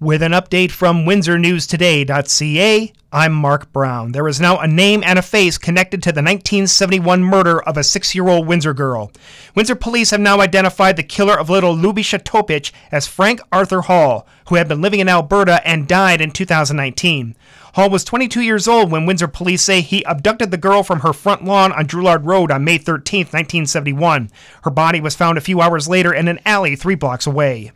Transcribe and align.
With 0.00 0.22
an 0.22 0.30
update 0.30 0.70
from 0.70 1.06
WindsorNewsToday.ca, 1.06 2.92
I'm 3.10 3.32
Mark 3.32 3.72
Brown. 3.72 4.12
There 4.12 4.28
is 4.28 4.40
now 4.40 4.60
a 4.60 4.68
name 4.68 5.02
and 5.04 5.18
a 5.18 5.22
face 5.22 5.58
connected 5.58 6.04
to 6.04 6.12
the 6.12 6.22
1971 6.22 7.20
murder 7.20 7.60
of 7.60 7.76
a 7.76 7.82
six 7.82 8.14
year 8.14 8.28
old 8.28 8.46
Windsor 8.46 8.74
girl. 8.74 9.10
Windsor 9.56 9.74
police 9.74 10.10
have 10.12 10.20
now 10.20 10.40
identified 10.40 10.94
the 10.94 11.02
killer 11.02 11.36
of 11.36 11.50
little 11.50 11.74
Lubica 11.74 12.22
Topic 12.22 12.70
as 12.92 13.08
Frank 13.08 13.40
Arthur 13.50 13.80
Hall, 13.80 14.24
who 14.48 14.54
had 14.54 14.68
been 14.68 14.80
living 14.80 15.00
in 15.00 15.08
Alberta 15.08 15.66
and 15.66 15.88
died 15.88 16.20
in 16.20 16.30
2019. 16.30 17.34
Hall 17.74 17.90
was 17.90 18.04
22 18.04 18.40
years 18.40 18.68
old 18.68 18.92
when 18.92 19.04
Windsor 19.04 19.26
police 19.26 19.62
say 19.62 19.80
he 19.80 20.04
abducted 20.04 20.52
the 20.52 20.56
girl 20.58 20.84
from 20.84 21.00
her 21.00 21.12
front 21.12 21.44
lawn 21.44 21.72
on 21.72 21.88
Drouillard 21.88 22.24
Road 22.24 22.52
on 22.52 22.62
May 22.62 22.78
13, 22.78 23.22
1971. 23.22 24.30
Her 24.62 24.70
body 24.70 25.00
was 25.00 25.16
found 25.16 25.36
a 25.38 25.40
few 25.40 25.60
hours 25.60 25.88
later 25.88 26.14
in 26.14 26.28
an 26.28 26.38
alley 26.46 26.76
three 26.76 26.94
blocks 26.94 27.26
away. 27.26 27.72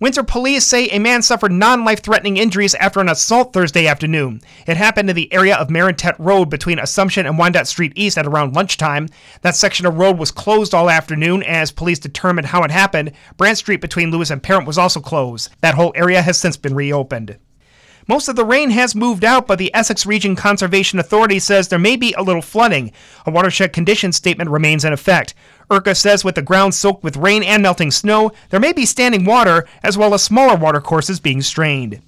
Windsor 0.00 0.24
police 0.24 0.64
say 0.64 0.88
a 0.88 0.98
man 0.98 1.22
suffered 1.22 1.52
non 1.52 1.84
life 1.84 2.02
threatening 2.02 2.36
injuries 2.36 2.74
after 2.74 3.00
an 3.00 3.08
assault 3.08 3.52
Thursday 3.52 3.86
afternoon. 3.86 4.40
It 4.66 4.76
happened 4.76 5.08
in 5.08 5.14
the 5.14 5.32
area 5.32 5.56
of 5.56 5.70
Marentette 5.70 6.18
Road 6.18 6.50
between 6.50 6.80
Assumption 6.80 7.26
and 7.26 7.38
Wyandotte 7.38 7.68
Street 7.68 7.92
East 7.94 8.18
at 8.18 8.26
around 8.26 8.54
lunchtime. 8.54 9.08
That 9.42 9.54
section 9.54 9.86
of 9.86 9.96
road 9.96 10.18
was 10.18 10.32
closed 10.32 10.74
all 10.74 10.90
afternoon 10.90 11.44
as 11.44 11.70
police 11.70 12.00
determined 12.00 12.48
how 12.48 12.64
it 12.64 12.72
happened. 12.72 13.12
Brant 13.36 13.58
Street 13.58 13.80
between 13.80 14.10
Lewis 14.10 14.30
and 14.30 14.42
Parent 14.42 14.66
was 14.66 14.78
also 14.78 15.00
closed. 15.00 15.50
That 15.60 15.74
whole 15.76 15.92
area 15.94 16.22
has 16.22 16.38
since 16.38 16.56
been 16.56 16.74
reopened. 16.74 17.38
Most 18.06 18.28
of 18.28 18.36
the 18.36 18.44
rain 18.44 18.70
has 18.70 18.94
moved 18.94 19.24
out, 19.24 19.46
but 19.46 19.58
the 19.58 19.74
Essex 19.74 20.04
Region 20.04 20.36
Conservation 20.36 20.98
Authority 20.98 21.38
says 21.38 21.68
there 21.68 21.78
may 21.78 21.96
be 21.96 22.12
a 22.12 22.22
little 22.22 22.42
flooding. 22.42 22.92
A 23.24 23.30
watershed 23.30 23.72
condition 23.72 24.12
statement 24.12 24.50
remains 24.50 24.84
in 24.84 24.92
effect. 24.92 25.34
ERCA 25.70 25.96
says 25.96 26.22
with 26.22 26.34
the 26.34 26.42
ground 26.42 26.74
soaked 26.74 27.02
with 27.02 27.16
rain 27.16 27.42
and 27.42 27.62
melting 27.62 27.90
snow, 27.90 28.30
there 28.50 28.60
may 28.60 28.74
be 28.74 28.84
standing 28.84 29.24
water 29.24 29.66
as 29.82 29.96
well 29.96 30.12
as 30.12 30.22
smaller 30.22 30.54
watercourses 30.54 31.18
being 31.18 31.40
strained. 31.40 32.02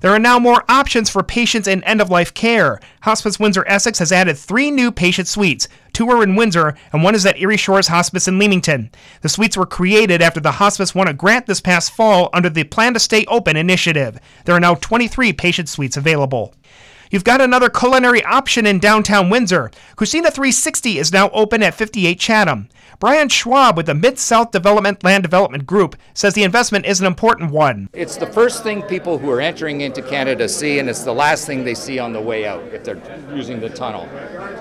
There 0.00 0.12
are 0.12 0.18
now 0.18 0.38
more 0.38 0.64
options 0.68 1.10
for 1.10 1.22
patients 1.22 1.68
in 1.68 1.84
end 1.84 2.00
of 2.00 2.10
life 2.10 2.32
care. 2.32 2.80
Hospice 3.02 3.38
Windsor 3.38 3.64
Essex 3.66 3.98
has 3.98 4.12
added 4.12 4.38
three 4.38 4.70
new 4.70 4.90
patient 4.90 5.28
suites. 5.28 5.68
Two 5.94 6.10
are 6.10 6.24
in 6.24 6.34
Windsor, 6.34 6.74
and 6.92 7.04
one 7.04 7.14
is 7.14 7.24
at 7.24 7.38
Erie 7.38 7.56
Shores 7.56 7.86
Hospice 7.86 8.26
in 8.26 8.36
Leamington. 8.36 8.90
The 9.22 9.28
suites 9.28 9.56
were 9.56 9.64
created 9.64 10.20
after 10.20 10.40
the 10.40 10.50
hospice 10.50 10.92
won 10.92 11.06
a 11.06 11.14
grant 11.14 11.46
this 11.46 11.60
past 11.60 11.92
fall 11.92 12.30
under 12.32 12.50
the 12.50 12.64
Plan 12.64 12.94
to 12.94 13.00
Stay 13.00 13.24
Open 13.26 13.56
initiative. 13.56 14.18
There 14.44 14.56
are 14.56 14.60
now 14.60 14.74
23 14.74 15.32
patient 15.32 15.68
suites 15.68 15.96
available. 15.96 16.52
You've 17.10 17.24
got 17.24 17.40
another 17.40 17.68
culinary 17.68 18.24
option 18.24 18.66
in 18.66 18.78
downtown 18.78 19.30
Windsor. 19.30 19.70
Cucina 19.96 20.32
360 20.32 20.98
is 20.98 21.12
now 21.12 21.30
open 21.30 21.62
at 21.62 21.74
58 21.74 22.18
Chatham. 22.18 22.68
Brian 22.98 23.28
Schwab 23.28 23.76
with 23.76 23.86
the 23.86 23.94
Mid 23.94 24.18
South 24.18 24.50
Development 24.50 25.02
Land 25.02 25.22
Development 25.22 25.66
Group 25.66 25.96
says 26.14 26.34
the 26.34 26.44
investment 26.44 26.86
is 26.86 27.00
an 27.00 27.06
important 27.06 27.50
one. 27.50 27.88
It's 27.92 28.16
the 28.16 28.26
first 28.26 28.62
thing 28.62 28.82
people 28.82 29.18
who 29.18 29.30
are 29.30 29.40
entering 29.40 29.82
into 29.82 30.00
Canada 30.00 30.48
see, 30.48 30.78
and 30.78 30.88
it's 30.88 31.02
the 31.02 31.12
last 31.12 31.46
thing 31.46 31.64
they 31.64 31.74
see 31.74 31.98
on 31.98 32.12
the 32.12 32.20
way 32.20 32.46
out 32.46 32.62
if 32.72 32.84
they're 32.84 33.02
using 33.34 33.60
the 33.60 33.68
tunnel. 33.68 34.08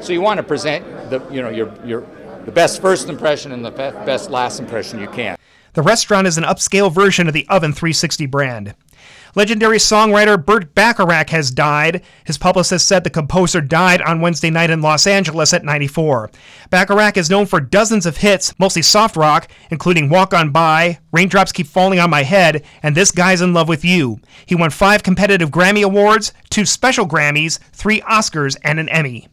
So 0.02 0.13
you 0.13 0.22
want 0.22 0.38
to 0.38 0.44
present 0.44 0.85
the, 1.09 1.22
you 1.31 1.41
know, 1.41 1.50
your, 1.50 1.73
your, 1.85 2.02
the 2.45 2.52
best 2.52 2.81
first 2.81 3.07
impression 3.07 3.52
and 3.52 3.63
the 3.63 3.72
best 3.72 4.30
last 4.30 4.59
impression 4.59 5.00
you 5.00 5.07
can. 5.07 5.38
The 5.73 5.81
restaurant 5.81 6.28
is 6.28 6.38
an 6.38 6.44
upscale 6.44 6.91
version 6.91 7.28
of 7.28 7.33
the 7.33 7.47
Oven 7.50 7.73
360 7.73 8.25
brand. 8.28 8.75
Legendary 9.35 9.77
songwriter 9.77 10.43
Burt 10.43 10.75
Bacharach 10.75 11.31
has 11.31 11.49
died. 11.49 12.03
His 12.23 12.37
publicist 12.37 12.87
said 12.87 13.03
the 13.03 13.09
composer 13.09 13.61
died 13.61 13.99
on 14.03 14.21
Wednesday 14.21 14.51
night 14.51 14.69
in 14.69 14.81
Los 14.81 15.07
Angeles 15.07 15.53
at 15.53 15.63
94. 15.63 16.29
Bacharach 16.69 17.17
is 17.17 17.31
known 17.31 17.47
for 17.47 17.59
dozens 17.59 18.05
of 18.05 18.17
hits, 18.17 18.53
mostly 18.59 18.83
soft 18.83 19.15
rock, 19.15 19.49
including 19.71 20.09
Walk 20.09 20.35
On 20.35 20.51
By, 20.51 20.99
Raindrops 21.11 21.51
Keep 21.51 21.65
Falling 21.65 21.99
on 21.99 22.11
My 22.11 22.21
Head, 22.21 22.63
and 22.83 22.95
This 22.95 23.11
Guy's 23.11 23.41
in 23.41 23.53
Love 23.53 23.67
with 23.67 23.83
You. 23.83 24.19
He 24.45 24.53
won 24.53 24.69
five 24.69 25.01
competitive 25.01 25.49
Grammy 25.49 25.83
Awards, 25.83 26.31
two 26.51 26.65
special 26.65 27.07
Grammys, 27.07 27.57
three 27.71 28.01
Oscars, 28.01 28.55
and 28.63 28.79
an 28.79 28.89
Emmy. 28.89 29.27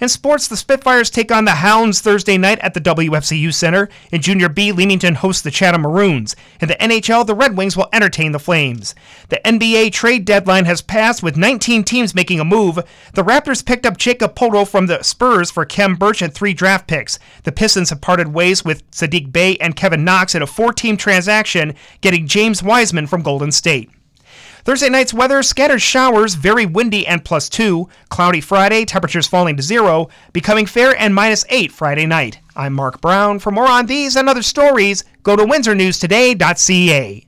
In 0.00 0.08
sports, 0.08 0.46
the 0.46 0.56
Spitfires 0.56 1.10
take 1.10 1.32
on 1.32 1.44
the 1.44 1.56
Hounds 1.56 2.00
Thursday 2.00 2.38
night 2.38 2.60
at 2.60 2.72
the 2.72 2.80
WFCU 2.80 3.52
Center. 3.52 3.88
In 4.12 4.22
Junior 4.22 4.48
B, 4.48 4.70
Leamington 4.70 5.16
hosts 5.16 5.42
the 5.42 5.50
Chatham 5.50 5.82
Maroons. 5.82 6.36
In 6.60 6.68
the 6.68 6.76
NHL, 6.76 7.26
the 7.26 7.34
Red 7.34 7.56
Wings 7.56 7.76
will 7.76 7.88
entertain 7.92 8.30
the 8.30 8.38
Flames. 8.38 8.94
The 9.28 9.40
NBA 9.44 9.90
trade 9.90 10.24
deadline 10.24 10.66
has 10.66 10.82
passed 10.82 11.24
with 11.24 11.36
19 11.36 11.82
teams 11.82 12.14
making 12.14 12.38
a 12.38 12.44
move. 12.44 12.76
The 13.14 13.24
Raptors 13.24 13.66
picked 13.66 13.86
up 13.86 13.96
Jakob 13.96 14.36
Poeltl 14.36 14.68
from 14.68 14.86
the 14.86 15.02
Spurs 15.02 15.50
for 15.50 15.64
Khem 15.64 15.96
Birch 15.96 16.22
and 16.22 16.32
three 16.32 16.54
draft 16.54 16.86
picks. 16.86 17.18
The 17.42 17.50
Pistons 17.50 17.90
have 17.90 18.00
parted 18.00 18.28
ways 18.28 18.64
with 18.64 18.88
Sadiq 18.92 19.32
Bey 19.32 19.56
and 19.56 19.74
Kevin 19.74 20.04
Knox 20.04 20.36
in 20.36 20.42
a 20.42 20.46
four-team 20.46 20.96
transaction, 20.96 21.74
getting 22.02 22.28
James 22.28 22.62
Wiseman 22.62 23.08
from 23.08 23.22
Golden 23.22 23.50
State. 23.50 23.90
Thursday 24.64 24.88
night's 24.88 25.14
weather 25.14 25.42
scattered 25.42 25.80
showers, 25.80 26.34
very 26.34 26.66
windy 26.66 27.06
and 27.06 27.24
plus 27.24 27.48
2. 27.48 27.88
Cloudy 28.08 28.40
Friday, 28.40 28.84
temperatures 28.84 29.26
falling 29.26 29.56
to 29.56 29.62
0. 29.62 30.08
Becoming 30.32 30.66
fair 30.66 30.96
and 31.00 31.14
minus 31.14 31.44
8 31.48 31.72
Friday 31.72 32.06
night. 32.06 32.40
I'm 32.56 32.74
Mark 32.74 33.00
Brown. 33.00 33.38
For 33.38 33.50
more 33.50 33.68
on 33.68 33.86
these 33.86 34.16
and 34.16 34.28
other 34.28 34.42
stories, 34.42 35.04
go 35.22 35.36
to 35.36 35.44
windsornewstoday.ca. 35.44 37.26